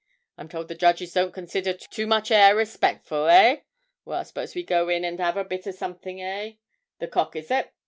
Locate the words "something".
5.75-6.19